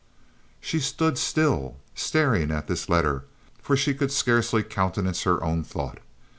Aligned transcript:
She 0.59 0.79
stood 0.79 1.19
still, 1.19 1.77
staring 1.93 2.49
at 2.49 2.65
this 2.67 2.89
letter, 2.89 3.25
for 3.61 3.77
she 3.77 3.93
could 3.93 4.11
scarcely 4.11 4.63
countenance 4.63 5.21
her 5.25 5.43
own 5.43 5.63
thought. 5.63 5.99